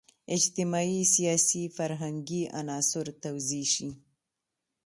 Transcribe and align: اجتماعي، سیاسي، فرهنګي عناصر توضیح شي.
اجتماعي، 0.35 0.99
سیاسي، 1.15 1.63
فرهنګي 1.77 2.43
عناصر 2.59 3.05
توضیح 3.23 3.65
شي. 3.73 3.89